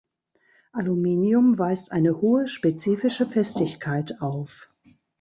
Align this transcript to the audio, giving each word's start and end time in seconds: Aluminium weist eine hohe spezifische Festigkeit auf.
Aluminium 0.73 1.59
weist 1.59 1.91
eine 1.91 2.21
hohe 2.21 2.47
spezifische 2.47 3.29
Festigkeit 3.29 4.19
auf. 4.19 4.67